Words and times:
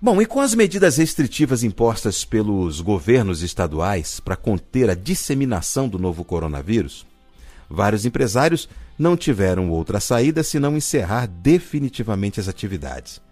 Bom, 0.00 0.20
e 0.20 0.26
com 0.26 0.40
as 0.40 0.54
medidas 0.54 0.98
restritivas 0.98 1.64
impostas 1.64 2.22
pelos 2.22 2.82
governos 2.82 3.42
estaduais 3.42 4.20
para 4.20 4.36
conter 4.36 4.90
a 4.90 4.94
disseminação 4.94 5.88
do 5.88 5.98
novo 5.98 6.22
coronavírus, 6.22 7.06
vários 7.68 8.04
empresários 8.04 8.68
não 8.98 9.16
tiveram 9.16 9.70
outra 9.70 9.98
saída 9.98 10.42
senão 10.42 10.76
encerrar 10.76 11.26
definitivamente 11.26 12.38
as 12.38 12.46
atividades. 12.46 13.22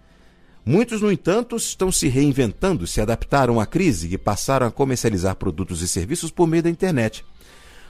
Muitos, 0.65 1.01
no 1.03 1.11
entanto, 1.11 1.55
estão 1.55 1.91
se 1.91 2.07
reinventando, 2.07 2.87
se 2.87 2.99
adaptaram 2.99 3.59
à 3.59 3.67
crise 3.67 4.11
e 4.11 4.17
passaram 4.17 4.65
a 4.65 4.71
comercializar 4.71 5.35
produtos 5.35 5.83
e 5.83 5.87
serviços 5.87 6.31
por 6.31 6.47
meio 6.47 6.63
da 6.63 6.69
internet. 6.71 7.23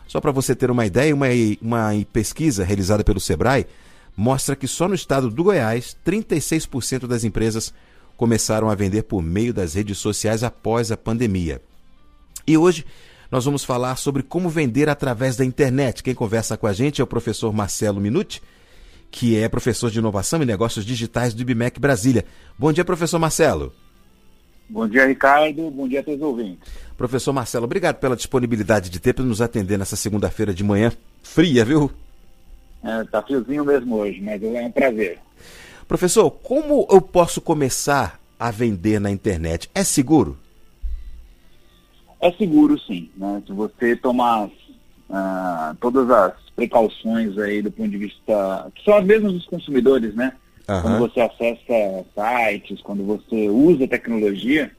Só 0.05 0.19
para 0.19 0.33
você 0.33 0.53
ter 0.53 0.69
uma 0.69 0.85
ideia, 0.85 1.15
uma, 1.15 1.27
uma 1.61 1.91
pesquisa 2.11 2.65
realizada 2.65 3.05
pelo 3.05 3.21
Sebrae 3.21 3.65
mostra 4.17 4.53
que 4.53 4.67
só 4.67 4.89
no 4.89 4.95
estado 4.95 5.29
do 5.29 5.43
Goiás, 5.45 5.95
36% 6.05 7.07
das 7.07 7.23
empresas 7.23 7.73
começaram 8.17 8.69
a 8.69 8.75
vender 8.75 9.03
por 9.03 9.21
meio 9.21 9.53
das 9.53 9.73
redes 9.73 9.97
sociais 9.97 10.43
após 10.43 10.91
a 10.91 10.97
pandemia. 10.97 11.61
E 12.47 12.57
hoje 12.57 12.85
nós 13.31 13.45
vamos 13.45 13.63
falar 13.63 13.95
sobre 13.95 14.23
como 14.23 14.49
vender 14.49 14.87
através 14.89 15.35
da 15.35 15.43
internet. 15.43 16.03
Quem 16.03 16.13
conversa 16.13 16.57
com 16.57 16.67
a 16.67 16.73
gente 16.73 17.01
é 17.01 17.03
o 17.03 17.07
professor 17.07 17.51
Marcelo 17.53 17.99
Minuti, 17.99 18.41
que 19.11 19.37
é 19.37 19.49
professor 19.49 19.89
de 19.89 19.99
inovação 19.99 20.41
e 20.41 20.45
negócios 20.45 20.85
digitais 20.85 21.33
do 21.33 21.41
IBMEC 21.41 21.79
Brasília. 21.79 22.25
Bom 22.57 22.71
dia, 22.71 22.85
professor 22.85 23.19
Marcelo. 23.19 23.73
Bom 24.67 24.87
dia, 24.87 25.05
Ricardo. 25.05 25.69
Bom 25.69 25.87
dia 25.87 25.99
a 25.99 26.03
todos 26.03 26.21
os 26.21 26.25
ouvintes. 26.25 26.69
Professor 26.97 27.33
Marcelo, 27.33 27.65
obrigado 27.65 27.97
pela 27.97 28.15
disponibilidade 28.15 28.89
de 28.89 28.99
tempo 28.99 29.17
para 29.17 29.25
nos 29.25 29.41
atender 29.41 29.77
nessa 29.77 29.95
segunda-feira 29.95 30.53
de 30.53 30.63
manhã 30.63 30.91
fria, 31.21 31.63
viu? 31.63 31.91
É, 32.83 33.03
tá 33.05 33.21
friozinho 33.21 33.65
mesmo 33.65 33.95
hoje, 33.95 34.21
mas 34.21 34.41
é 34.41 34.61
um 34.61 34.71
prazer. 34.71 35.19
Professor, 35.87 36.31
como 36.31 36.87
eu 36.89 36.99
posso 36.99 37.39
começar 37.39 38.19
a 38.39 38.49
vender 38.49 38.99
na 38.99 39.11
internet? 39.11 39.69
É 39.73 39.83
seguro? 39.83 40.37
É 42.19 42.31
seguro, 42.31 42.79
sim. 42.79 43.09
Né? 43.15 43.43
Se 43.45 43.53
você 43.53 43.95
tomar 43.95 44.45
uh, 44.47 45.75
todas 45.79 46.09
as 46.09 46.33
precauções 46.55 47.37
aí 47.37 47.61
do 47.61 47.71
ponto 47.71 47.89
de 47.89 47.97
vista 47.97 48.71
que 48.73 48.83
são 48.83 48.95
as 48.95 49.05
mesmas 49.05 49.33
dos 49.33 49.45
consumidores, 49.45 50.15
né? 50.15 50.33
Uhum. 50.67 50.81
Quando 50.81 50.99
você 50.99 51.21
acessa 51.21 52.05
sites, 52.15 52.81
quando 52.81 53.03
você 53.03 53.47
usa 53.49 53.87
tecnologia, 53.87 54.71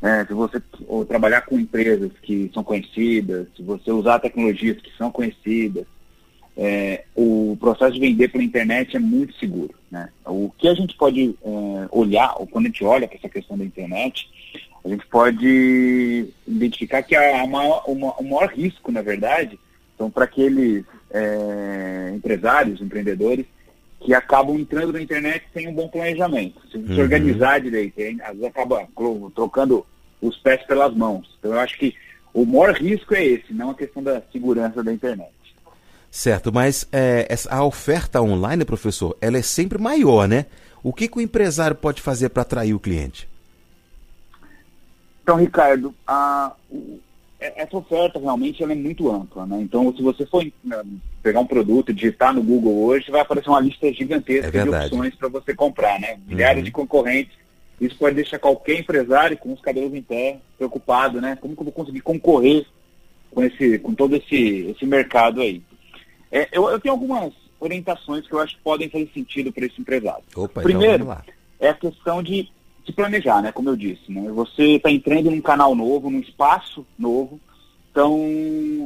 né? 0.00 0.24
se 0.24 0.32
você 0.32 0.62
trabalhar 1.08 1.40
com 1.42 1.58
empresas 1.58 2.12
que 2.22 2.48
são 2.54 2.62
conhecidas, 2.62 3.48
se 3.56 3.62
você 3.62 3.90
usar 3.90 4.20
tecnologias 4.20 4.80
que 4.80 4.96
são 4.96 5.10
conhecidas, 5.10 5.84
é, 6.56 7.04
o 7.14 7.56
processo 7.60 7.92
de 7.92 8.00
vender 8.00 8.28
pela 8.28 8.42
internet 8.42 8.96
é 8.96 9.00
muito 9.00 9.34
seguro. 9.34 9.74
Né? 9.90 10.08
O 10.24 10.50
que 10.56 10.68
a 10.68 10.74
gente 10.74 10.96
pode 10.96 11.36
é, 11.42 11.88
olhar, 11.90 12.34
ou 12.38 12.46
quando 12.46 12.66
a 12.66 12.68
gente 12.68 12.84
olha 12.84 13.06
para 13.06 13.18
essa 13.18 13.28
questão 13.28 13.58
da 13.58 13.64
internet, 13.64 14.28
a 14.84 14.88
gente 14.88 15.06
pode 15.06 16.28
identificar 16.46 17.02
que 17.02 17.14
a 17.14 17.46
maior, 17.46 17.84
o 17.86 17.94
maior 17.94 18.48
risco, 18.48 18.90
na 18.90 19.02
verdade, 19.02 19.58
são 19.98 20.10
para 20.10 20.24
aqueles 20.24 20.84
é, 21.10 22.12
empresários, 22.14 22.80
empreendedores, 22.80 23.46
que 24.00 24.14
acabam 24.14 24.56
entrando 24.58 24.92
na 24.92 25.00
internet 25.00 25.44
sem 25.52 25.68
um 25.68 25.74
bom 25.74 25.88
planejamento. 25.88 26.60
Se 26.70 26.76
uhum. 26.76 26.94
se 26.94 27.00
organizar 27.00 27.60
direito, 27.60 27.98
hein? 27.98 28.18
às 28.22 28.30
vezes 28.32 28.44
acaba 28.44 28.86
trocando 29.34 29.84
os 30.20 30.36
pés 30.38 30.62
pelas 30.66 30.94
mãos. 30.94 31.36
Então 31.38 31.52
eu 31.52 31.58
acho 31.58 31.76
que 31.78 31.94
o 32.32 32.44
maior 32.44 32.74
risco 32.74 33.14
é 33.14 33.24
esse, 33.24 33.52
não 33.52 33.70
a 33.70 33.74
questão 33.74 34.02
da 34.02 34.22
segurança 34.30 34.82
da 34.82 34.92
internet. 34.92 35.35
Certo, 36.10 36.52
mas 36.52 36.86
é, 36.92 37.26
a 37.50 37.64
oferta 37.64 38.22
online, 38.22 38.64
professor, 38.64 39.16
ela 39.20 39.36
é 39.36 39.42
sempre 39.42 39.78
maior, 39.78 40.26
né? 40.26 40.46
O 40.82 40.92
que, 40.92 41.08
que 41.08 41.18
o 41.18 41.20
empresário 41.20 41.76
pode 41.76 42.00
fazer 42.00 42.28
para 42.28 42.42
atrair 42.42 42.72
o 42.72 42.80
cliente? 42.80 43.28
Então, 45.22 45.36
Ricardo, 45.36 45.92
a, 46.06 46.54
é, 47.40 47.62
essa 47.62 47.76
oferta 47.76 48.18
realmente 48.18 48.62
ela 48.62 48.72
é 48.72 48.76
muito 48.76 49.10
ampla, 49.10 49.44
né? 49.46 49.60
Então, 49.60 49.94
se 49.94 50.02
você 50.02 50.24
for 50.24 50.44
né, 50.64 50.82
pegar 51.22 51.40
um 51.40 51.46
produto, 51.46 51.92
digitar 51.92 52.32
no 52.32 52.42
Google 52.42 52.84
hoje, 52.84 53.10
vai 53.10 53.20
aparecer 53.20 53.48
uma 53.48 53.60
lista 53.60 53.92
gigantesca 53.92 54.56
é 54.56 54.62
de 54.62 54.68
opções 54.68 55.14
para 55.14 55.28
você 55.28 55.54
comprar, 55.54 56.00
né? 56.00 56.18
Milhares 56.26 56.58
uhum. 56.58 56.64
de 56.64 56.70
concorrentes. 56.70 57.36
Isso 57.80 57.96
pode 57.96 58.14
deixar 58.14 58.38
qualquer 58.38 58.78
empresário 58.78 59.36
com 59.36 59.52
os 59.52 59.60
cabelos 59.60 59.92
em 59.92 60.02
pé 60.02 60.38
preocupado, 60.56 61.20
né? 61.20 61.36
Como 61.40 61.54
que 61.54 61.60
eu 61.60 61.64
vou 61.64 61.72
conseguir 61.72 62.00
concorrer 62.00 62.64
com 63.30 63.42
esse, 63.42 63.78
com 63.80 63.94
todo 63.94 64.16
esse, 64.16 64.70
esse 64.70 64.86
mercado 64.86 65.40
aí? 65.40 65.62
É, 66.36 66.48
eu, 66.52 66.68
eu 66.68 66.78
tenho 66.78 66.92
algumas 66.92 67.32
orientações 67.58 68.26
que 68.26 68.34
eu 68.34 68.40
acho 68.40 68.56
que 68.56 68.62
podem 68.62 68.90
fazer 68.90 69.10
sentido 69.14 69.50
para 69.50 69.64
esse 69.64 69.80
empresário. 69.80 70.22
Opa, 70.34 70.60
então 70.60 70.62
Primeiro, 70.62 71.04
então 71.04 71.18
é 71.58 71.68
a 71.70 71.74
questão 71.74 72.22
de 72.22 72.52
se 72.84 72.92
planejar, 72.92 73.40
né? 73.40 73.52
Como 73.52 73.70
eu 73.70 73.76
disse, 73.76 74.12
né? 74.12 74.30
Você 74.32 74.76
está 74.76 74.90
entrando 74.90 75.30
num 75.30 75.40
canal 75.40 75.74
novo, 75.74 76.10
num 76.10 76.20
espaço 76.20 76.86
novo, 76.98 77.40
então 77.90 78.18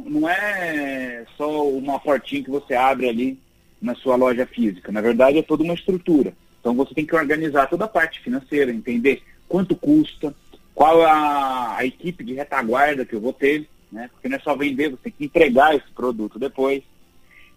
não 0.05 0.29
é 0.29 1.25
só 1.35 1.67
uma 1.67 1.99
portinha 1.99 2.41
que 2.41 2.49
você 2.49 2.73
abre 2.73 3.09
ali 3.09 3.37
na 3.81 3.95
sua 3.95 4.15
loja 4.15 4.45
física. 4.45 4.89
Na 4.89 5.01
verdade, 5.01 5.39
é 5.39 5.43
toda 5.43 5.61
uma 5.61 5.73
estrutura. 5.73 6.33
Então 6.61 6.73
você 6.73 6.93
tem 6.93 7.05
que 7.05 7.15
organizar 7.15 7.67
toda 7.67 7.83
a 7.83 7.89
parte 7.89 8.21
financeira, 8.21 8.71
entender 8.71 9.23
quanto 9.49 9.75
custa, 9.75 10.33
qual 10.73 11.01
a, 11.01 11.75
a 11.75 11.85
equipe 11.85 12.23
de 12.23 12.33
retaguarda 12.33 13.03
que 13.03 13.13
eu 13.13 13.19
vou 13.19 13.33
ter, 13.33 13.67
né? 13.91 14.09
Porque 14.13 14.29
não 14.29 14.37
é 14.37 14.39
só 14.39 14.55
vender, 14.55 14.91
você 14.91 15.03
tem 15.03 15.11
que 15.11 15.25
entregar 15.25 15.75
esse 15.75 15.91
produto 15.93 16.39
depois. 16.39 16.81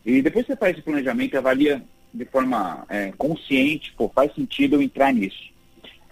E 0.04 0.20
depois 0.20 0.46
você 0.46 0.56
faz 0.56 0.72
esse 0.72 0.82
planejamento 0.82 1.34
e 1.34 1.36
avalia 1.36 1.82
de 2.12 2.24
forma 2.26 2.84
é, 2.88 3.12
consciente, 3.16 3.92
pô, 3.96 4.08
faz 4.08 4.32
sentido 4.34 4.76
eu 4.76 4.82
entrar 4.82 5.12
nisso. 5.12 5.52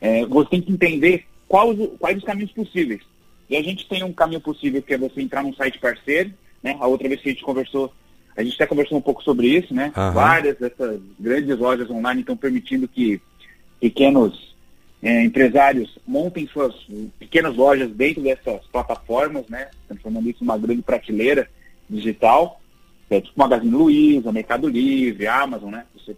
É, 0.00 0.24
você 0.26 0.50
tem 0.50 0.62
que 0.62 0.72
entender 0.72 1.24
quais, 1.46 1.78
quais 1.98 2.18
os 2.18 2.24
caminhos 2.24 2.50
possíveis. 2.52 3.02
E 3.48 3.56
a 3.56 3.62
gente 3.62 3.86
tem 3.86 4.02
um 4.02 4.12
caminho 4.12 4.40
possível 4.40 4.82
que 4.82 4.94
é 4.94 4.98
você 4.98 5.20
entrar 5.20 5.42
num 5.42 5.54
site 5.54 5.78
parceiro, 5.78 6.32
né? 6.62 6.76
A 6.80 6.86
outra 6.86 7.08
vez 7.08 7.20
que 7.20 7.28
a 7.28 7.32
gente 7.32 7.44
conversou, 7.44 7.92
a 8.34 8.42
gente 8.42 8.54
até 8.54 8.66
conversou 8.66 8.96
um 8.96 9.02
pouco 9.02 9.22
sobre 9.22 9.46
isso, 9.46 9.74
né? 9.74 9.92
Uhum. 9.96 10.12
Várias 10.12 10.56
dessas 10.56 11.00
grandes 11.20 11.58
lojas 11.58 11.90
online 11.90 12.22
estão 12.22 12.36
permitindo 12.36 12.88
que 12.88 13.20
pequenos 13.78 14.56
é, 15.02 15.22
empresários 15.24 15.98
montem 16.06 16.46
suas 16.46 16.74
pequenas 17.18 17.54
lojas 17.56 17.90
dentro 17.90 18.22
dessas 18.22 18.64
plataformas, 18.72 19.46
né? 19.48 19.68
Transformando 19.86 20.30
isso 20.30 20.42
numa 20.44 20.56
grande 20.56 20.80
prateleira 20.80 21.46
digital, 21.90 22.61
é 23.16 23.20
tipo 23.20 23.38
Magazine 23.38 23.72
Luiza, 23.72 24.32
Mercado 24.32 24.68
Livre, 24.68 25.26
Amazon, 25.26 25.70
né? 25.70 25.86
Você 25.94 26.16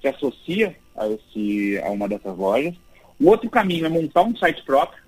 se 0.00 0.08
associa 0.08 0.76
a, 0.96 1.06
esse, 1.08 1.80
a 1.84 1.90
uma 1.90 2.08
dessas 2.08 2.36
lojas 2.36 2.74
o 3.22 3.28
outro 3.28 3.48
caminho 3.48 3.86
é 3.86 3.88
montar 3.88 4.22
um 4.22 4.36
site 4.36 4.64
próprio, 4.64 5.00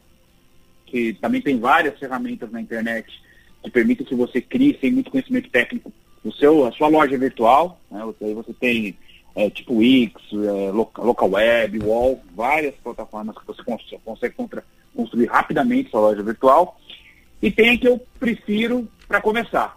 que 0.86 1.14
também 1.14 1.42
tem 1.42 1.58
várias 1.58 1.98
ferramentas 1.98 2.48
na 2.52 2.60
internet 2.60 3.12
que 3.60 3.70
permitem 3.70 4.06
que 4.06 4.14
você 4.14 4.40
crie, 4.40 4.78
sem 4.80 4.92
muito 4.92 5.10
conhecimento 5.10 5.50
técnico, 5.50 5.92
o 6.22 6.30
seu, 6.30 6.64
a 6.64 6.70
sua 6.70 6.86
loja 6.86 7.18
virtual. 7.18 7.80
Né? 7.90 8.00
Aí 8.22 8.32
você 8.32 8.52
tem 8.52 8.96
é, 9.34 9.50
tipo 9.50 9.78
Wix, 9.78 10.14
é, 10.32 10.70
Local 10.70 11.28
Web, 11.28 11.80
Wall, 11.82 12.22
várias 12.36 12.74
plataformas 12.76 13.36
que 13.36 13.46
você 13.46 13.64
consegue, 13.64 14.00
consegue 14.04 14.34
contra, 14.36 14.64
construir 14.94 15.26
rapidamente 15.26 15.90
sua 15.90 16.00
loja 16.00 16.22
virtual. 16.22 16.78
E 17.42 17.50
tem 17.50 17.70
a 17.70 17.78
que 17.78 17.88
eu 17.88 18.00
prefiro 18.20 18.88
para 19.08 19.20
começar, 19.20 19.76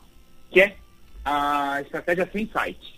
que 0.51 0.61
é 0.61 0.75
a 1.27 1.81
estratégia 1.81 2.29
sem 2.31 2.47
site. 2.47 2.97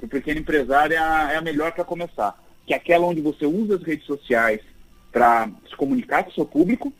O 0.00 0.06
pequeno 0.06 0.40
empresário 0.40 0.94
é 0.94 0.98
a, 0.98 1.32
é 1.32 1.36
a 1.36 1.40
melhor 1.40 1.72
para 1.72 1.84
começar, 1.84 2.38
que 2.66 2.72
é 2.72 2.76
aquela 2.76 3.06
onde 3.06 3.20
você 3.20 3.46
usa 3.46 3.76
as 3.76 3.82
redes 3.82 4.06
sociais, 4.06 4.60
para 5.10 5.48
se 5.68 5.76
comunicar 5.76 6.24
com 6.24 6.30
o 6.30 6.34
seu 6.34 6.44
público 6.44 6.92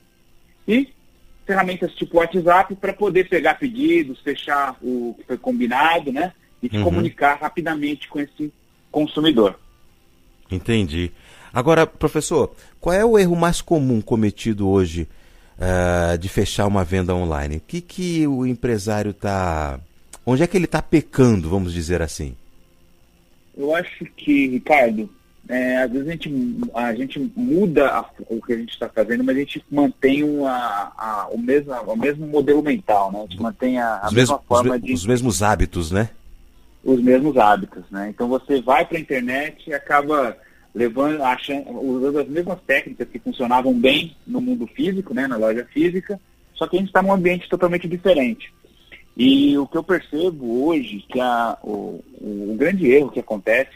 e 0.66 0.88
ferramentas 1.44 1.92
tipo 1.94 2.18
WhatsApp 2.18 2.74
para 2.76 2.92
poder 2.92 3.28
pegar 3.28 3.54
pedidos, 3.54 4.20
fechar 4.20 4.76
o 4.80 5.14
que 5.18 5.26
foi 5.26 5.36
combinado, 5.36 6.12
né? 6.12 6.32
E 6.62 6.68
se 6.70 6.76
uhum. 6.76 6.84
comunicar 6.84 7.38
rapidamente 7.40 8.08
com 8.08 8.20
esse 8.20 8.52
consumidor. 8.90 9.58
Entendi. 10.50 11.12
Agora, 11.52 11.86
professor, 11.86 12.54
qual 12.80 12.94
é 12.94 13.04
o 13.04 13.18
erro 13.18 13.36
mais 13.36 13.60
comum 13.60 14.00
cometido 14.00 14.68
hoje 14.68 15.08
uh, 15.58 16.16
de 16.16 16.28
fechar 16.28 16.66
uma 16.66 16.84
venda 16.84 17.14
online? 17.14 17.56
O 17.56 17.60
que, 17.60 17.80
que 17.80 18.26
o 18.26 18.46
empresário 18.46 19.10
está. 19.10 19.78
Onde 20.26 20.42
é 20.42 20.46
que 20.46 20.56
ele 20.56 20.64
está 20.64 20.80
pecando, 20.80 21.50
vamos 21.50 21.72
dizer 21.72 22.00
assim? 22.00 22.34
Eu 23.56 23.74
acho 23.74 24.04
que, 24.16 24.48
Ricardo, 24.48 25.08
é, 25.48 25.76
às 25.82 25.90
vezes 25.92 26.08
a 26.08 26.10
gente, 26.12 26.32
a 26.74 26.94
gente 26.94 27.32
muda 27.36 27.88
a, 27.88 28.10
o 28.28 28.40
que 28.40 28.54
a 28.54 28.56
gente 28.56 28.72
está 28.72 28.88
fazendo, 28.88 29.22
mas 29.22 29.36
a 29.36 29.40
gente 29.40 29.64
mantém 29.70 30.24
uma, 30.24 30.92
a, 30.96 31.28
o, 31.30 31.38
mesmo, 31.38 31.72
o 31.72 31.96
mesmo 31.96 32.26
modelo 32.26 32.62
mental, 32.62 33.12
né? 33.12 33.18
A 33.18 33.22
gente 33.22 33.40
mantém 33.40 33.78
a, 33.78 33.98
a 33.98 34.10
mesma 34.10 34.38
forma 34.38 34.76
os, 34.76 34.82
de... 34.82 34.92
Os 34.94 35.06
mesmos 35.06 35.42
hábitos, 35.42 35.90
né? 35.90 36.08
Os 36.82 37.00
mesmos 37.00 37.36
hábitos, 37.36 37.84
né? 37.90 38.08
Então 38.08 38.26
você 38.26 38.60
vai 38.62 38.86
para 38.86 38.96
a 38.96 39.00
internet 39.00 39.68
e 39.68 39.74
acaba 39.74 40.36
levando, 40.74 41.22
achando, 41.22 41.70
usando 41.78 42.20
as 42.20 42.28
mesmas 42.28 42.58
técnicas 42.66 43.06
que 43.08 43.18
funcionavam 43.18 43.72
bem 43.78 44.16
no 44.26 44.40
mundo 44.40 44.66
físico, 44.66 45.12
né? 45.12 45.26
Na 45.28 45.36
loja 45.36 45.66
física, 45.72 46.18
só 46.54 46.66
que 46.66 46.76
a 46.76 46.78
gente 46.78 46.88
está 46.88 47.02
num 47.02 47.12
ambiente 47.12 47.48
totalmente 47.50 47.86
diferente. 47.86 48.52
E 49.16 49.56
o 49.56 49.66
que 49.66 49.76
eu 49.76 49.82
percebo 49.84 50.66
hoje, 50.66 51.04
que 51.08 51.20
a, 51.20 51.56
o, 51.62 52.02
o 52.20 52.56
grande 52.58 52.90
erro 52.90 53.10
que 53.10 53.20
acontece 53.20 53.70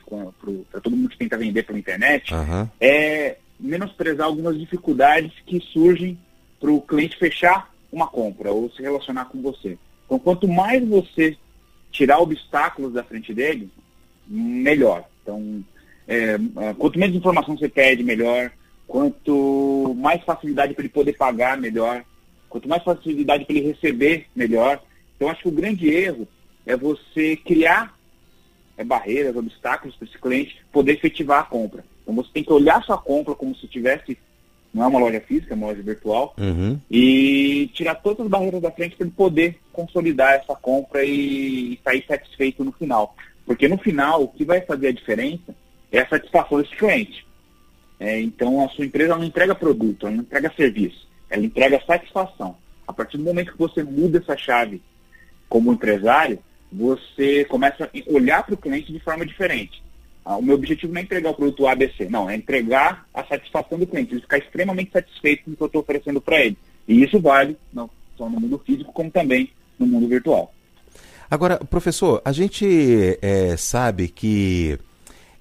para 0.70 0.80
todo 0.80 0.96
mundo 0.96 1.10
que 1.10 1.18
tenta 1.18 1.36
vender 1.36 1.62
pela 1.62 1.78
internet, 1.78 2.34
uhum. 2.34 2.68
é 2.80 3.36
menosprezar 3.58 4.26
algumas 4.26 4.58
dificuldades 4.58 5.32
que 5.46 5.60
surgem 5.60 6.18
para 6.60 6.70
o 6.70 6.80
cliente 6.80 7.16
fechar 7.16 7.72
uma 7.92 8.06
compra 8.06 8.50
ou 8.50 8.70
se 8.70 8.82
relacionar 8.82 9.26
com 9.26 9.40
você. 9.40 9.78
Então, 10.04 10.18
quanto 10.18 10.48
mais 10.48 10.86
você 10.86 11.36
tirar 11.90 12.18
obstáculos 12.18 12.92
da 12.92 13.04
frente 13.04 13.32
dele, 13.32 13.70
melhor. 14.26 15.04
Então, 15.22 15.64
é, 16.06 16.38
quanto 16.76 16.98
menos 16.98 17.16
informação 17.16 17.56
você 17.56 17.68
pede, 17.68 18.02
melhor. 18.02 18.50
Quanto 18.86 19.94
mais 19.98 20.22
facilidade 20.24 20.74
para 20.74 20.82
ele 20.82 20.92
poder 20.92 21.12
pagar, 21.12 21.58
melhor. 21.58 22.02
Quanto 22.48 22.68
mais 22.68 22.82
facilidade 22.82 23.44
para 23.44 23.56
ele 23.56 23.68
receber, 23.68 24.26
melhor. 24.34 24.82
Então, 25.18 25.28
acho 25.28 25.42
que 25.42 25.48
o 25.48 25.52
grande 25.52 25.88
erro 25.90 26.28
é 26.64 26.76
você 26.76 27.36
criar 27.36 27.98
é, 28.76 28.84
barreiras, 28.84 29.34
obstáculos 29.34 29.96
para 29.96 30.06
esse 30.06 30.16
cliente 30.16 30.56
poder 30.72 30.92
efetivar 30.92 31.40
a 31.40 31.42
compra. 31.44 31.84
Então, 32.02 32.14
você 32.14 32.30
tem 32.32 32.44
que 32.44 32.52
olhar 32.52 32.82
sua 32.84 32.96
compra 32.96 33.34
como 33.34 33.54
se 33.56 33.66
tivesse, 33.66 34.16
não 34.72 34.84
é 34.84 34.86
uma 34.86 35.00
loja 35.00 35.20
física, 35.20 35.54
é 35.54 35.56
uma 35.56 35.66
loja 35.66 35.82
virtual, 35.82 36.36
uhum. 36.38 36.78
e 36.88 37.68
tirar 37.74 37.96
todas 37.96 38.24
as 38.24 38.30
barreiras 38.30 38.62
da 38.62 38.70
frente 38.70 38.94
para 38.94 39.06
ele 39.06 39.14
poder 39.16 39.58
consolidar 39.72 40.34
essa 40.34 40.54
compra 40.54 41.04
e, 41.04 41.74
e 41.74 41.80
sair 41.82 42.04
satisfeito 42.06 42.62
no 42.62 42.70
final. 42.70 43.16
Porque 43.44 43.66
no 43.66 43.78
final, 43.78 44.22
o 44.22 44.28
que 44.28 44.44
vai 44.44 44.60
fazer 44.60 44.88
a 44.88 44.92
diferença 44.92 45.52
é 45.90 45.98
a 46.00 46.08
satisfação 46.08 46.62
desse 46.62 46.76
cliente. 46.76 47.26
É, 47.98 48.20
então, 48.20 48.64
a 48.64 48.68
sua 48.68 48.86
empresa 48.86 49.16
não 49.16 49.24
entrega 49.24 49.54
produto, 49.56 50.06
ela 50.06 50.14
não 50.14 50.22
entrega 50.22 50.52
serviço, 50.54 51.08
ela 51.28 51.44
entrega 51.44 51.82
satisfação. 51.84 52.56
A 52.86 52.92
partir 52.92 53.16
do 53.16 53.24
momento 53.24 53.52
que 53.52 53.58
você 53.58 53.82
muda 53.82 54.18
essa 54.18 54.36
chave 54.36 54.80
como 55.48 55.72
empresário, 55.72 56.38
você 56.70 57.44
começa 57.46 57.84
a 57.84 58.12
olhar 58.12 58.44
para 58.44 58.54
o 58.54 58.58
cliente 58.58 58.92
de 58.92 59.00
forma 59.00 59.24
diferente. 59.24 59.82
Ah, 60.24 60.36
o 60.36 60.42
meu 60.42 60.56
objetivo 60.56 60.92
não 60.92 61.00
é 61.00 61.04
entregar 61.04 61.30
o 61.30 61.34
produto 61.34 61.66
ABC, 61.66 62.06
não, 62.10 62.28
é 62.28 62.36
entregar 62.36 63.06
a 63.14 63.24
satisfação 63.24 63.78
do 63.78 63.86
cliente, 63.86 64.12
ele 64.12 64.20
ficar 64.20 64.38
extremamente 64.38 64.92
satisfeito 64.92 65.44
com 65.44 65.52
o 65.52 65.56
que 65.56 65.62
eu 65.62 65.66
estou 65.66 65.80
oferecendo 65.80 66.20
para 66.20 66.40
ele. 66.44 66.58
E 66.86 67.02
isso 67.02 67.18
vale 67.18 67.56
não 67.72 67.88
só 68.16 68.28
no 68.28 68.38
mundo 68.38 68.60
físico, 68.64 68.92
como 68.92 69.10
também 69.10 69.50
no 69.78 69.86
mundo 69.86 70.06
virtual. 70.08 70.52
Agora, 71.30 71.58
professor, 71.58 72.20
a 72.24 72.32
gente 72.32 73.18
é, 73.22 73.56
sabe 73.56 74.08
que 74.08 74.78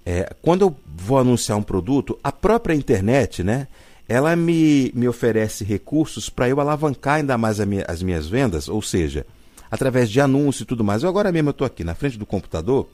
é, 0.05 0.33
quando 0.41 0.61
eu 0.61 0.75
vou 0.85 1.17
anunciar 1.17 1.57
um 1.57 1.63
produto, 1.63 2.17
a 2.23 2.31
própria 2.31 2.73
internet, 2.73 3.43
né? 3.43 3.67
Ela 4.07 4.37
me, 4.37 4.89
me 4.95 5.05
oferece 5.05 5.65
recursos 5.65 6.29
para 6.29 6.47
eu 6.47 6.61
alavancar 6.61 7.15
ainda 7.15 7.37
mais 7.37 7.59
minha, 7.59 7.83
as 7.89 8.01
minhas 8.01 8.27
vendas, 8.29 8.69
ou 8.69 8.81
seja, 8.81 9.25
através 9.69 10.09
de 10.09 10.19
anúncio 10.19 10.63
e 10.63 10.65
tudo 10.65 10.83
mais. 10.83 11.03
Eu 11.03 11.09
agora 11.09 11.31
mesmo 11.31 11.51
estou 11.51 11.65
aqui 11.65 11.83
na 11.83 11.95
frente 11.95 12.17
do 12.17 12.25
computador, 12.25 12.87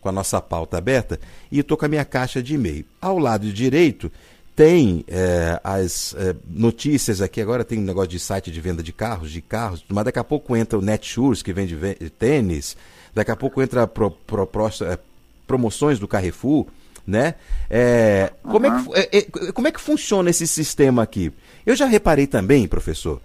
com 0.00 0.08
a 0.08 0.12
nossa 0.12 0.40
pauta 0.40 0.78
aberta, 0.78 1.18
e 1.50 1.58
estou 1.58 1.76
com 1.76 1.84
a 1.84 1.88
minha 1.88 2.04
caixa 2.04 2.42
de 2.42 2.54
e-mail. 2.54 2.84
Ao 3.00 3.18
lado 3.18 3.52
direito 3.52 4.10
tem 4.54 5.04
é, 5.06 5.60
as 5.62 6.16
é, 6.18 6.34
notícias 6.48 7.22
aqui, 7.22 7.40
agora 7.40 7.64
tem 7.64 7.78
um 7.78 7.82
negócio 7.82 8.10
de 8.10 8.18
site 8.18 8.50
de 8.50 8.60
venda 8.60 8.82
de 8.82 8.92
carros, 8.92 9.30
de 9.30 9.40
carros, 9.40 9.84
mas 9.88 10.04
daqui 10.04 10.18
a 10.18 10.24
pouco 10.24 10.56
entra 10.56 10.76
o 10.76 10.82
Netshoes, 10.82 11.42
que 11.42 11.52
vende 11.52 11.76
tênis, 12.18 12.76
daqui 13.14 13.30
a 13.30 13.36
pouco 13.36 13.62
entra 13.62 13.86
pro, 13.86 14.10
pro, 14.10 14.46
pro, 14.46 14.66
é, 14.66 14.98
promoções 15.46 16.00
do 16.00 16.08
Carrefour, 16.08 16.66
né? 17.06 17.36
É, 17.70 18.32
uhum. 18.44 18.50
como, 18.50 18.66
é 18.66 18.70
que, 18.70 18.98
é, 18.98 19.18
é, 19.18 19.52
como 19.52 19.68
é 19.68 19.72
que 19.72 19.80
funciona 19.80 20.28
esse 20.28 20.46
sistema 20.46 21.02
aqui? 21.04 21.32
Eu 21.64 21.76
já 21.76 21.86
reparei 21.86 22.26
também, 22.26 22.66
professor, 22.66 23.20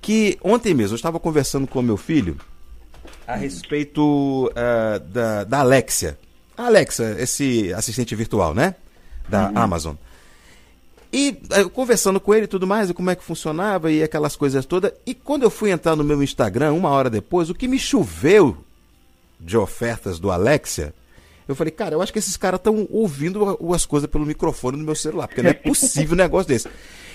que 0.00 0.38
ontem 0.42 0.74
mesmo 0.74 0.94
eu 0.94 0.96
estava 0.96 1.18
conversando 1.20 1.66
com 1.66 1.82
meu 1.82 1.96
filho 1.96 2.36
a 3.26 3.34
respeito 3.34 4.46
uh, 4.46 4.98
da, 5.00 5.44
da 5.44 5.60
Alexia. 5.60 6.18
A 6.56 6.66
Alexa, 6.66 7.16
esse 7.18 7.72
assistente 7.74 8.14
virtual, 8.14 8.54
né? 8.54 8.74
Da 9.28 9.48
uhum. 9.50 9.58
Amazon. 9.58 9.94
E 11.12 11.40
uh, 11.60 11.68
conversando 11.70 12.18
com 12.20 12.34
ele 12.34 12.44
e 12.44 12.48
tudo 12.48 12.66
mais, 12.66 12.90
e 12.90 12.94
como 12.94 13.10
é 13.10 13.14
que 13.14 13.22
funcionava 13.22 13.92
e 13.92 14.02
aquelas 14.02 14.34
coisas 14.34 14.64
todas. 14.64 14.92
E 15.06 15.14
quando 15.14 15.42
eu 15.42 15.50
fui 15.50 15.70
entrar 15.70 15.94
no 15.94 16.02
meu 16.02 16.22
Instagram, 16.22 16.72
uma 16.72 16.90
hora 16.90 17.10
depois, 17.10 17.50
o 17.50 17.54
que 17.54 17.68
me 17.68 17.78
choveu 17.78 18.56
de 19.38 19.56
ofertas 19.56 20.18
do 20.18 20.30
Alexia 20.30 20.94
eu 21.48 21.54
falei, 21.54 21.70
cara, 21.70 21.94
eu 21.94 22.02
acho 22.02 22.12
que 22.12 22.18
esses 22.18 22.36
caras 22.36 22.60
estão 22.60 22.86
ouvindo 22.90 23.58
as 23.74 23.86
coisas 23.86 24.08
pelo 24.08 24.26
microfone 24.26 24.76
do 24.76 24.84
meu 24.84 24.94
celular, 24.94 25.26
porque 25.26 25.42
não 25.42 25.50
é 25.50 25.54
possível 25.54 26.14
um 26.14 26.18
negócio 26.18 26.46
desse. 26.48 26.68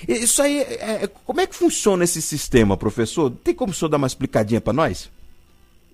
Isso 0.07 0.41
aí, 0.41 0.59
é, 0.59 1.03
é, 1.03 1.09
como 1.23 1.39
é 1.39 1.45
que 1.45 1.55
funciona 1.55 2.03
esse 2.03 2.19
sistema, 2.19 2.75
professor? 2.75 3.31
Tem 3.43 3.53
como 3.53 3.71
o 3.71 3.75
senhor 3.75 3.89
dar 3.89 3.97
uma 3.97 4.07
explicadinha 4.07 4.59
para 4.59 4.73
nós? 4.73 5.11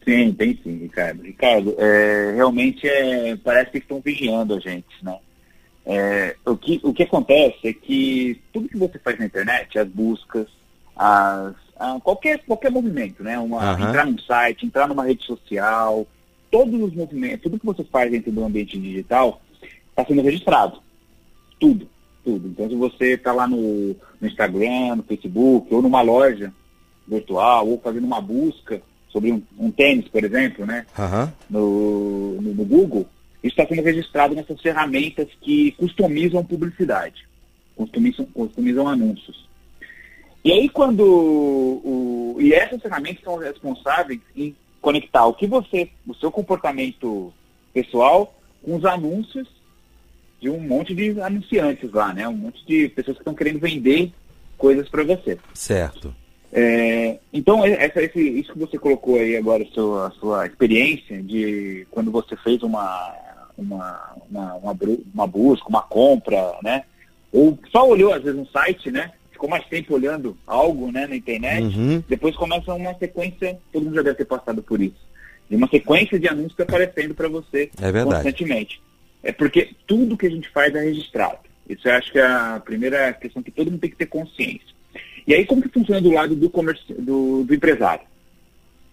Sim, 0.06 0.32
tem 0.32 0.58
sim, 0.64 0.78
Ricardo. 0.78 1.22
Ricardo, 1.22 1.76
é, 1.78 2.34
realmente 2.36 2.88
é, 2.88 3.36
parece 3.36 3.72
que 3.72 3.78
estão 3.80 4.00
vigiando 4.00 4.56
a 4.56 4.60
gente, 4.60 4.88
né? 5.04 5.20
É, 5.86 6.36
o, 6.46 6.56
que, 6.56 6.80
o 6.84 6.94
que 6.94 7.04
acontece 7.04 7.68
é 7.68 7.74
que 7.74 8.42
tudo 8.54 8.70
que 8.70 8.78
você 8.78 8.98
faz 9.00 9.20
na 9.20 9.26
internet, 9.26 9.78
as 9.78 9.88
buscas, 9.88 10.48
as, 10.96 11.56
a, 11.78 12.00
qualquer, 12.02 12.40
qualquer 12.46 12.72
movimento, 12.72 13.22
né? 13.22 13.38
Uma, 13.38 13.76
uhum. 13.76 13.90
Entrar 13.90 14.06
num 14.06 14.18
site, 14.20 14.66
entrar 14.66 14.88
numa 14.88 15.04
rede 15.04 15.26
social, 15.26 16.08
todos 16.50 16.82
os 16.82 16.94
movimentos, 16.94 17.44
tudo 17.44 17.60
que 17.60 17.66
você 17.66 17.84
faz 17.84 18.12
dentro 18.12 18.32
do 18.32 18.44
ambiente 18.44 18.78
digital 18.80 19.42
está 19.90 20.06
sendo 20.06 20.22
registrado. 20.22 20.82
Tudo, 21.60 21.88
tudo. 22.24 22.48
Então, 22.48 22.70
se 22.70 22.76
você 22.76 23.14
está 23.14 23.32
lá 23.32 23.48
no, 23.48 23.96
no, 24.20 24.28
Instagram, 24.28 24.98
no 24.98 25.04
Facebook, 25.04 25.74
ou 25.74 25.82
numa 25.82 26.02
loja 26.02 26.54
virtual, 27.08 27.68
ou 27.68 27.80
fazendo 27.80 28.06
uma 28.06 28.22
busca 28.22 28.82
sobre 29.10 29.32
um, 29.32 29.42
um 29.58 29.72
tênis, 29.72 30.08
por 30.08 30.24
exemplo, 30.24 30.66
né? 30.66 30.86
Uhum. 30.98 31.32
No, 31.50 32.42
no, 32.42 32.54
no 32.54 32.66
Google, 32.66 33.08
isso 33.44 33.60
está 33.60 33.66
sendo 33.66 33.84
registrado 33.84 34.36
nessas 34.36 34.62
ferramentas 34.62 35.28
que 35.42 35.72
customizam 35.74 36.46
publicidade, 36.46 37.28
customizam, 37.76 38.26
customizam 38.26 38.88
anúncios. 38.88 39.48
E 40.44 40.52
aí 40.52 40.70
quando 40.70 41.02
o, 41.04 42.38
e 42.40 42.54
essas 42.54 42.82
ferramentas 42.82 43.24
são 43.24 43.38
responsáveis 43.38 44.20
em 44.36 44.56
conectar 44.82 45.26
o 45.26 45.34
que 45.34 45.48
você, 45.48 45.90
o 46.08 46.14
seu 46.16 46.32
comportamento 46.32 47.34
pessoal 47.74 48.34
com 48.64 48.76
os 48.76 48.86
anúncios 48.86 49.48
de 50.42 50.50
um 50.50 50.60
monte 50.60 50.96
de 50.96 51.20
anunciantes 51.22 51.92
lá, 51.92 52.14
né? 52.14 52.28
Um 52.28 52.34
monte 52.34 52.66
de 52.66 52.90
pessoas 52.90 53.18
que 53.18 53.22
estão 53.22 53.34
querendo 53.34 53.60
vender 53.60 54.12
coisas 54.58 54.88
para 54.88 55.04
você. 55.04 55.38
Certo. 55.54 56.16
É, 56.52 57.20
então, 57.32 57.64
essa, 57.64 58.02
esse, 58.02 58.20
isso 58.20 58.54
que 58.54 58.60
você 58.60 58.78
colocou 58.78 59.16
aí 59.16 59.38
agora, 59.38 59.64
a 59.64 59.68
sua, 59.68 60.08
a 60.08 60.12
sua 60.12 60.46
experiência 60.48 61.22
de 61.22 61.86
quando 61.92 62.12
você 62.12 62.36
fez 62.38 62.64
uma, 62.64 63.16
uma, 63.58 64.16
uma, 64.30 64.54
uma, 64.56 64.78
uma 65.14 65.28
busca, 65.28 65.70
uma 65.70 65.82
compra, 65.82 66.58
né? 66.64 66.84
Ou 67.32 67.58
só 67.72 67.88
olhou, 67.88 68.14
às 68.14 68.24
vezes, 68.24 68.40
um 68.40 68.48
site, 68.48 68.90
né? 68.90 69.12
Ficou 69.40 69.50
mais 69.50 69.66
tempo 69.68 69.96
olhando 69.96 70.38
algo 70.46 70.92
né, 70.92 71.08
na 71.08 71.16
internet, 71.16 71.64
uhum. 71.64 72.04
depois 72.10 72.36
começa 72.36 72.74
uma 72.74 72.94
sequência, 72.96 73.58
todo 73.72 73.84
mundo 73.86 73.96
já 73.96 74.02
deve 74.02 74.18
ter 74.18 74.26
passado 74.26 74.62
por 74.62 74.82
isso, 74.82 75.00
de 75.50 75.56
uma 75.56 75.70
sequência 75.70 76.20
de 76.20 76.28
anúncios 76.28 76.60
aparecendo 76.60 77.16
para 77.16 77.30
você 77.30 77.72
é 77.82 78.04
constantemente. 78.04 78.82
É 79.24 79.32
porque 79.32 79.72
tudo 79.88 80.18
que 80.18 80.28
a 80.28 80.30
gente 80.30 80.50
faz 80.50 80.76
é 80.76 80.82
registrado. 80.82 81.40
Isso 81.68 81.88
eu 81.88 81.94
acho 81.94 82.12
que 82.12 82.20
é 82.20 82.26
a 82.26 82.62
primeira 82.64 83.14
questão 83.14 83.42
que 83.42 83.52
todo 83.52 83.72
mundo 83.72 83.80
tem 83.80 83.90
que 83.90 83.96
ter 83.96 84.08
consciência. 84.08 84.76
E 85.26 85.34
aí 85.34 85.46
como 85.46 85.62
que 85.62 85.70
funciona 85.70 86.02
do 86.02 86.12
lado 86.12 86.36
do, 86.36 86.50
comerci... 86.50 86.94
do, 86.94 87.44
do 87.44 87.56
empresário? 87.56 88.06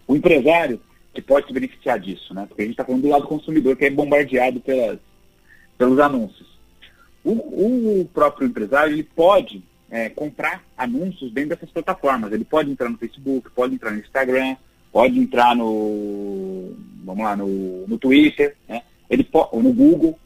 O 0.07 0.15
empresário 0.15 0.79
que 1.13 1.21
pode 1.21 1.47
se 1.47 1.53
beneficiar 1.53 1.99
disso, 1.99 2.33
né? 2.33 2.45
Porque 2.47 2.61
a 2.61 2.65
gente 2.65 2.73
está 2.73 2.85
falando 2.85 3.01
do 3.01 3.09
lado 3.09 3.27
consumidor 3.27 3.75
que 3.75 3.85
é 3.85 3.89
bombardeado 3.89 4.61
pelas, 4.61 4.99
pelos 5.77 5.99
anúncios. 5.99 6.47
O, 7.23 7.31
o 8.01 8.09
próprio 8.13 8.47
empresário 8.47 8.93
ele 8.93 9.03
pode 9.03 9.61
é, 9.89 10.09
comprar 10.09 10.63
anúncios 10.77 11.31
dentro 11.31 11.51
dessas 11.51 11.69
plataformas. 11.69 12.31
Ele 12.31 12.45
pode 12.45 12.71
entrar 12.71 12.89
no 12.89 12.97
Facebook, 12.97 13.49
pode 13.51 13.75
entrar 13.75 13.91
no 13.91 13.99
Instagram, 13.99 14.55
pode 14.91 15.19
entrar 15.19 15.55
no, 15.55 16.75
vamos 17.03 17.23
lá, 17.23 17.35
no, 17.35 17.87
no 17.87 17.97
Twitter, 17.97 18.55
né? 18.67 18.81
ele 19.09 19.27
ou 19.31 19.63
no 19.63 19.73
Google, 19.73 20.17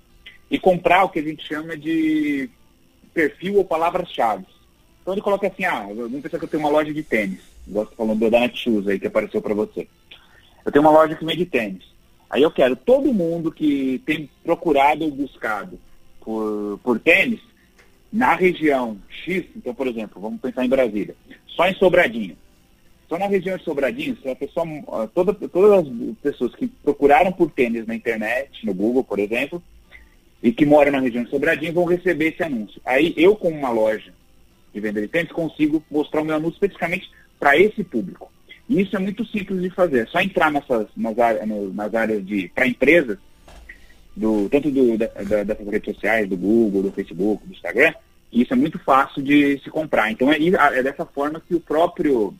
e 0.49 0.59
comprar 0.59 1.03
o 1.03 1.09
que 1.09 1.19
a 1.19 1.23
gente 1.23 1.45
chama 1.47 1.77
de 1.77 2.49
perfil 3.13 3.57
ou 3.57 3.65
palavras-chave. 3.65 4.45
Então 5.01 5.13
ele 5.13 5.21
coloca 5.21 5.47
assim, 5.47 5.65
ah, 5.65 5.87
vamos 5.93 6.21
pensar 6.21 6.37
que 6.37 6.45
eu 6.45 6.49
tenho 6.49 6.63
uma 6.63 6.71
loja 6.71 6.93
de 6.93 7.03
tênis, 7.03 7.41
gosto 7.67 7.95
falando 7.95 8.19
do 8.19 8.29
Danette 8.29 8.57
Shoes 8.57 8.87
aí 8.87 8.99
que 8.99 9.07
apareceu 9.07 9.41
para 9.41 9.53
você. 9.53 9.87
Eu 10.63 10.71
tenho 10.71 10.83
uma 10.83 10.91
loja 10.91 11.15
que 11.15 11.25
vende 11.25 11.45
tênis. 11.45 11.83
Aí 12.29 12.41
eu 12.41 12.51
quero 12.51 12.75
todo 12.75 13.13
mundo 13.13 13.51
que 13.51 14.01
tem 14.05 14.29
procurado 14.43 15.03
ou 15.03 15.11
buscado 15.11 15.79
por, 16.21 16.79
por 16.83 16.99
tênis, 16.99 17.41
na 18.11 18.35
região 18.35 18.97
X, 19.09 19.45
então, 19.55 19.73
por 19.73 19.87
exemplo, 19.87 20.21
vamos 20.21 20.41
pensar 20.41 20.65
em 20.65 20.69
Brasília, 20.69 21.15
só 21.47 21.67
em 21.67 21.75
Sobradinho. 21.75 22.37
Só 23.07 23.17
na 23.17 23.27
região 23.27 23.57
de 23.57 23.63
Sobradinho, 23.63 24.17
se 24.21 24.29
a 24.29 24.35
pessoa, 24.35 24.65
toda, 25.13 25.33
todas 25.33 25.85
as 25.85 26.17
pessoas 26.21 26.55
que 26.55 26.67
procuraram 26.67 27.31
por 27.31 27.51
tênis 27.51 27.85
na 27.85 27.93
internet, 27.93 28.65
no 28.65 28.73
Google, 28.73 29.03
por 29.03 29.19
exemplo, 29.19 29.61
e 30.41 30.51
que 30.51 30.65
moram 30.65 30.93
na 30.93 30.99
região 30.99 31.23
de 31.23 31.29
Sobradinho, 31.29 31.73
vão 31.73 31.85
receber 31.85 32.29
esse 32.29 32.41
anúncio. 32.41 32.81
Aí 32.85 33.13
eu, 33.17 33.35
como 33.35 33.57
uma 33.57 33.69
loja 33.69 34.13
de 34.73 34.79
venda 34.79 35.01
de 35.01 35.09
tênis, 35.09 35.31
consigo 35.31 35.83
mostrar 35.91 36.21
o 36.21 36.25
meu 36.25 36.35
anúncio 36.35 36.55
especificamente 36.55 37.11
para 37.37 37.57
esse 37.57 37.83
público. 37.83 38.31
E 38.69 38.81
isso 38.81 38.95
é 38.95 38.99
muito 38.99 39.25
simples 39.25 39.61
de 39.61 39.69
fazer. 39.69 40.03
É 40.03 40.05
só 40.05 40.21
entrar 40.21 40.49
nessas, 40.49 40.87
nas, 40.95 41.19
áreas, 41.19 41.45
nas 41.73 41.93
áreas 41.93 42.25
de 42.25 42.49
para 42.55 42.65
empresas, 42.65 43.17
do, 44.15 44.49
tanto 44.49 44.69
do, 44.69 44.97
da, 44.97 45.07
da, 45.07 45.43
dessas 45.43 45.67
redes 45.67 45.93
sociais, 45.93 46.27
do 46.27 46.37
Google, 46.37 46.83
do 46.83 46.91
Facebook, 46.91 47.45
do 47.45 47.53
Instagram, 47.53 47.93
E 48.31 48.41
isso 48.41 48.53
é 48.53 48.55
muito 48.55 48.79
fácil 48.79 49.21
de 49.21 49.59
se 49.59 49.69
comprar. 49.69 50.11
Então 50.11 50.31
é, 50.31 50.37
é 50.37 50.83
dessa 50.83 51.05
forma 51.05 51.41
que 51.45 51.55
o 51.55 51.59
próprio 51.59 52.33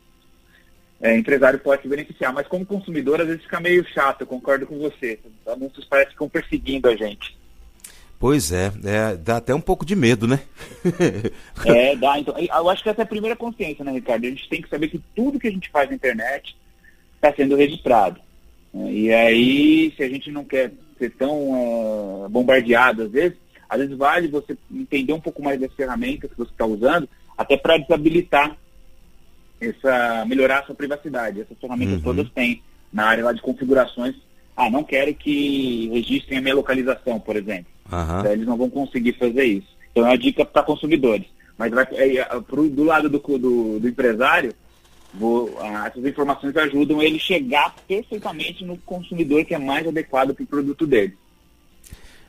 é, 1.02 1.18
empresário 1.18 1.60
pode 1.60 1.82
se 1.82 1.88
beneficiar. 1.88 2.34
Mas 2.34 2.48
como 2.48 2.66
consumidor, 2.66 3.22
às 3.22 3.28
vezes 3.28 3.44
fica 3.44 3.60
meio 3.60 3.86
chato, 3.88 4.22
eu 4.22 4.28
concordo 4.28 4.68
com 4.68 4.78
você. 4.78 5.20
Os 5.26 5.52
anúncios 5.52 5.86
parecem 5.86 6.10
que 6.10 6.14
ficam 6.14 6.30
perseguindo 6.30 6.90
a 6.90 6.96
gente. 6.96 7.36
Pois 8.20 8.52
é, 8.52 8.72
é, 8.86 9.18
dá 9.18 9.38
até 9.38 9.56
um 9.56 9.60
pouco 9.60 9.84
de 9.84 9.96
medo, 9.96 10.28
né? 10.28 10.40
é, 11.66 11.96
dá. 11.96 12.20
Então, 12.20 12.36
eu 12.38 12.70
acho 12.70 12.84
que 12.84 12.90
essa 12.90 13.02
é 13.02 13.04
a 13.04 13.08
primeira 13.08 13.36
consciência, 13.36 13.84
né, 13.84 13.92
Ricardo? 13.92 14.26
A 14.26 14.30
gente 14.30 14.48
tem 14.48 14.62
que 14.62 14.70
saber 14.70 14.90
que 14.90 15.02
tudo 15.16 15.40
que 15.40 15.48
a 15.48 15.52
gente 15.52 15.72
faz 15.72 15.90
na 15.90 15.96
internet 15.96 16.56
está 17.16 17.34
sendo 17.34 17.56
registrado. 17.56 18.22
Né? 18.72 18.94
E 18.94 19.12
aí, 19.12 19.94
se 19.98 20.04
a 20.04 20.08
gente 20.10 20.30
não 20.30 20.44
quer 20.44 20.72
ser 21.02 21.12
tão 21.12 22.26
uh, 22.26 22.30
bombardeado, 22.30 23.04
às 23.04 23.12
vezes, 23.12 23.38
às 23.68 23.80
vezes 23.80 23.98
vale 23.98 24.28
você 24.28 24.56
entender 24.72 25.14
um 25.14 25.20
pouco 25.20 25.42
mais 25.42 25.60
das 25.60 25.74
ferramentas 25.74 26.30
que 26.30 26.38
você 26.38 26.52
está 26.52 26.66
usando, 26.66 27.10
até 27.36 27.58
para 27.58 27.78
desabilitar 27.78 28.56
essa, 29.60 30.26
melhorar 30.26 30.60
a 30.60 30.64
sua 30.64 30.76
privacidade. 30.76 31.42
Essas 31.42 31.58
ferramentas 31.58 31.96
uhum. 31.96 32.02
todas 32.02 32.30
têm 32.30 32.62
na 32.94 33.06
área 33.06 33.24
lá 33.24 33.34
de 33.34 33.42
configurações. 33.42 34.16
Ah, 34.56 34.70
não 34.70 34.84
quero 34.84 35.14
que 35.16 35.90
registrem 35.92 36.38
a 36.38 36.42
minha 36.42 36.56
localização, 36.56 37.20
por 37.20 37.36
exemplo. 37.36 37.72
Uhum. 37.92 38.20
Então, 38.20 38.32
eles 38.32 38.46
não 38.46 38.58
vão 38.58 38.70
conseguir 38.70 39.14
fazer 39.14 39.44
isso. 39.44 39.68
Então 39.92 40.06
é 40.06 40.10
uma 40.10 40.18
dica 40.18 40.46
para 40.46 40.64
consumidores. 40.64 41.26
Mas 41.58 41.72
vai, 41.72 41.88
é, 41.94 42.18
é, 42.18 42.26
pro, 42.42 42.70
do 42.70 42.84
lado 42.84 43.10
do, 43.10 43.20
do, 43.20 43.80
do 43.80 43.88
empresário, 43.88 44.54
vou, 45.14 45.58
ah, 45.60 45.88
essas 45.88 46.06
informações 46.06 46.56
ajudam 46.56 47.02
ele 47.02 47.20
chegar 47.20 47.76
perfeitamente 47.88 48.64
no 48.64 48.78
consumidor 48.78 49.44
que 49.46 49.54
é 49.54 49.58
mais 49.58 49.88
adequado 49.88 50.34
para 50.34 50.44
o 50.44 50.48
produto 50.48 50.88
dele. 50.88 51.14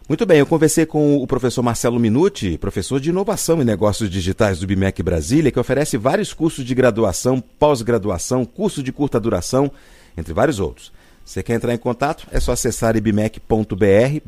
Muito 0.09 0.27
bem, 0.27 0.41
eu 0.41 0.47
conversei 0.47 0.85
com 0.85 1.17
o 1.17 1.27
professor 1.27 1.63
Marcelo 1.63 2.01
Minuti, 2.01 2.59
professor 2.59 3.01
de 3.01 3.11
inovação 3.11 3.63
e 3.63 3.65
negócios 3.65 4.11
digitais 4.11 4.59
do 4.59 4.67
BIMEC 4.67 5.01
Brasília, 5.03 5.51
que 5.53 5.61
oferece 5.61 5.97
vários 5.97 6.35
cursos 6.35 6.65
de 6.65 6.75
graduação, 6.75 7.41
pós-graduação, 7.41 8.45
curso 8.45 8.83
de 8.83 8.93
curta 8.93 9.21
duração, 9.21 9.71
entre 10.17 10.35
vários 10.35 10.59
outros. 10.59 10.93
Você 11.25 11.41
quer 11.43 11.55
entrar 11.55 11.73
em 11.73 11.79
contato? 11.79 12.27
É 12.33 12.41
só 12.41 12.51
acessar 12.53 12.97
ibmec.br/df 12.97 14.21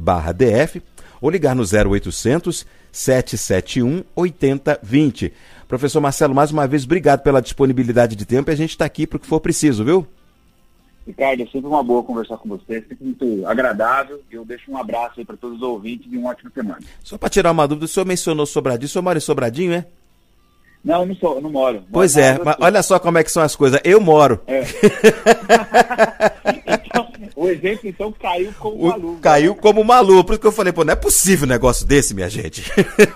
ou 1.21 1.29
ligar 1.29 1.57
no 1.57 1.65
0800 1.65 2.65
771 2.93 4.05
8020. 4.15 5.33
Professor 5.79 6.01
Marcelo, 6.01 6.35
mais 6.35 6.53
uma 6.53 6.69
vez, 6.69 6.85
obrigado 6.85 7.23
pela 7.23 7.43
disponibilidade 7.43 8.15
de 8.15 8.25
tempo 8.25 8.49
e 8.51 8.53
a 8.53 8.57
gente 8.57 8.71
está 8.71 8.85
aqui 8.85 9.07
para 9.07 9.17
o 9.17 9.21
que 9.21 9.27
for 9.27 9.41
preciso, 9.41 9.85
viu? 9.85 10.07
Ricardo, 11.05 11.43
é 11.43 11.47
sempre 11.47 11.67
uma 11.67 11.83
boa 11.83 12.03
conversar 12.03 12.39
com 12.39 12.49
você, 12.49 12.81
sempre 12.81 12.99
muito 13.01 13.47
agradável. 13.47 14.23
Eu 14.31 14.45
deixo 14.45 14.71
um 14.71 14.79
abraço 14.79 15.15
aí 15.19 15.25
para 15.25 15.37
todos 15.37 15.57
os 15.57 15.63
ouvintes 15.63 16.11
e 16.11 16.17
uma 16.17 16.31
ótima 16.31 16.51
semana. 16.55 16.81
Só 17.03 17.19
para 17.19 17.29
tirar 17.29 17.51
uma 17.51 17.67
dúvida, 17.67 17.87
o 17.87 17.89
senhor 17.89 18.07
mencionou 18.07 18.47
Sobradinho, 18.47 18.87
o 18.87 18.89
senhor 18.89 19.03
mora 19.03 19.19
em 19.19 19.21
Sobradinho, 19.21 19.73
é? 19.73 19.85
Não, 20.85 21.05
não, 21.05 21.15
sou, 21.17 21.41
não 21.41 21.51
moro. 21.51 21.83
Pois 21.91 22.17
é, 22.17 22.39
mas 22.43 22.57
olha 22.61 22.83
só 22.83 22.99
como 22.99 23.19
é 23.19 23.25
que 23.25 23.33
são 23.33 23.43
as 23.43 23.57
coisas. 23.57 23.81
Eu 23.83 24.01
moro. 24.01 24.41
É. 24.47 24.63
o 27.45 27.51
exemplo, 27.51 27.89
então, 27.89 28.13
caiu 28.13 28.53
como 28.59 28.77
o, 28.77 28.89
maluco. 28.89 29.21
Caiu 29.21 29.55
como 29.55 29.85
maluco. 29.85 30.25
Por 30.25 30.33
isso 30.33 30.41
que 30.41 30.47
eu 30.47 30.53
falei, 30.53 30.73
pô, 30.73 30.85
não 30.85 30.93
é 30.93 30.97
possível 30.97 31.47
um 31.47 31.51
negócio 31.51 31.87
desse, 31.87 32.15
minha 32.15 32.29
gente. 32.29 32.65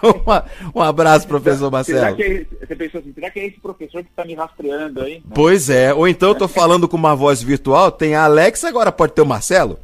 um, 0.74 0.80
abraço, 0.82 1.26
professor 1.26 1.70
Marcelo. 1.70 1.98
Será 1.98 2.12
que 2.12 2.22
é, 2.22 2.66
você 2.66 2.76
pensou 2.76 3.00
assim, 3.00 3.12
será 3.12 3.30
que 3.30 3.40
é 3.40 3.46
esse 3.46 3.60
professor 3.60 4.02
que 4.02 4.10
está 4.10 4.24
me 4.24 4.34
rastreando 4.34 5.02
aí? 5.02 5.22
Não. 5.24 5.32
Pois 5.32 5.70
é. 5.70 5.92
Ou 5.94 6.06
então 6.06 6.30
eu 6.30 6.34
tô 6.34 6.48
falando 6.48 6.88
com 6.88 6.96
uma 6.96 7.14
voz 7.14 7.42
virtual, 7.42 7.90
tem 7.90 8.14
a 8.14 8.24
Alex, 8.24 8.64
agora 8.64 8.92
pode 8.92 9.12
ter 9.12 9.22
o 9.22 9.26
Marcelo? 9.26 9.78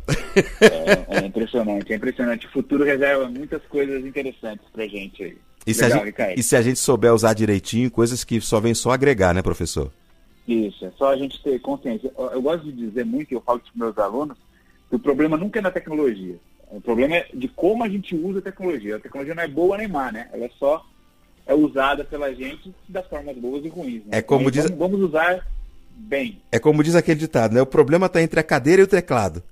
é, 0.60 1.18
é 1.18 1.26
impressionante, 1.26 1.92
é 1.92 1.96
impressionante. 1.96 2.46
O 2.46 2.50
futuro 2.50 2.84
reserva 2.84 3.28
muitas 3.28 3.62
coisas 3.68 4.04
interessantes 4.04 4.66
pra 4.72 4.86
gente 4.86 5.22
aí. 5.22 5.36
E, 5.66 5.72
Legal, 5.72 5.90
se 5.90 6.04
gente, 6.04 6.38
e, 6.38 6.42
se 6.42 6.56
a 6.56 6.62
gente, 6.62 6.78
souber 6.78 7.14
usar 7.14 7.32
direitinho, 7.32 7.90
coisas 7.90 8.22
que 8.22 8.38
só 8.40 8.60
vem 8.60 8.74
só 8.74 8.90
agregar, 8.90 9.32
né, 9.32 9.40
professor? 9.40 9.90
Isso, 10.46 10.84
é 10.84 10.90
só 10.96 11.12
a 11.12 11.16
gente 11.16 11.42
ter 11.42 11.58
consciência. 11.60 12.12
Eu, 12.16 12.26
eu 12.26 12.42
gosto 12.42 12.64
de 12.64 12.72
dizer 12.72 13.04
muito, 13.04 13.32
e 13.32 13.34
eu 13.34 13.40
falo 13.40 13.60
para 13.60 13.68
os 13.68 13.76
meus 13.76 13.98
alunos, 13.98 14.36
que 14.88 14.96
o 14.96 14.98
problema 14.98 15.36
nunca 15.36 15.58
é 15.58 15.62
na 15.62 15.70
tecnologia. 15.70 16.36
O 16.70 16.80
problema 16.80 17.16
é 17.16 17.28
de 17.32 17.48
como 17.48 17.84
a 17.84 17.88
gente 17.88 18.14
usa 18.14 18.40
a 18.40 18.42
tecnologia. 18.42 18.96
A 18.96 19.00
tecnologia 19.00 19.34
não 19.34 19.42
é 19.42 19.48
boa 19.48 19.78
nem 19.78 19.88
má, 19.88 20.10
né? 20.10 20.28
Ela 20.32 20.44
é 20.46 20.50
só 20.58 20.84
é 21.46 21.54
usada 21.54 22.04
pela 22.04 22.34
gente 22.34 22.74
das 22.88 23.06
formas 23.06 23.36
boas 23.36 23.64
e 23.64 23.68
ruins. 23.68 24.02
Né? 24.06 24.18
É 24.18 24.22
como 24.22 24.50
diz... 24.50 24.64
vamos, 24.64 24.78
vamos 24.78 25.00
usar 25.00 25.46
bem. 25.90 26.40
É 26.50 26.58
como 26.58 26.82
diz 26.82 26.94
aquele 26.94 27.20
ditado, 27.20 27.54
né? 27.54 27.62
O 27.62 27.66
problema 27.66 28.06
está 28.06 28.22
entre 28.22 28.40
a 28.40 28.42
cadeira 28.42 28.82
e 28.82 28.84
o 28.84 28.88
teclado. 28.88 29.42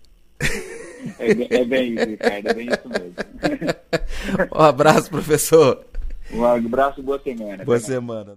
É, 1.19 1.57
é 1.61 1.65
bem 1.65 1.95
isso, 1.95 2.09
Ricardo, 2.09 2.49
é 2.49 2.55
bem 2.55 2.69
isso 2.69 2.89
mesmo. 2.89 3.15
um 4.55 4.63
abraço, 4.63 5.11
professor. 5.11 5.85
Um 6.33 6.45
abraço, 6.45 7.03
boa 7.03 7.21
semana. 7.21 7.65
Boa 7.65 7.81
semana. 7.81 8.37